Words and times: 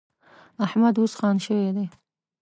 احمد 0.65 0.93
اوس 0.99 1.13
خان 1.19 1.35
شوی 1.45 1.69
دی. 1.75 1.85